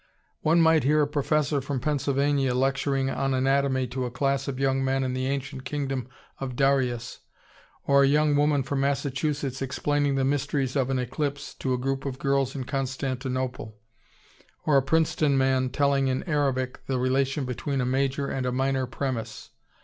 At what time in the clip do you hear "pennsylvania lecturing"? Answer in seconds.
1.79-3.07